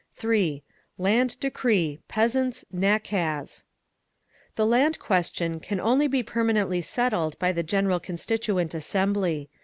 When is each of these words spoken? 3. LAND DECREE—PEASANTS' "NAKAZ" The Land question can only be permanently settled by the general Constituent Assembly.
3. 0.15 0.63
LAND 0.97 1.39
DECREE—PEASANTS' 1.39 2.65
"NAKAZ" 2.73 3.65
The 4.55 4.65
Land 4.65 4.97
question 4.97 5.59
can 5.59 5.79
only 5.79 6.07
be 6.07 6.23
permanently 6.23 6.81
settled 6.81 7.37
by 7.37 7.51
the 7.51 7.61
general 7.61 7.99
Constituent 7.99 8.73
Assembly. 8.73 9.47